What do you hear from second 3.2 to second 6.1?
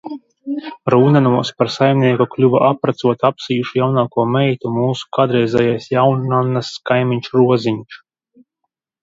Apsīšu jaunāko meitu, mūsu kādreizējais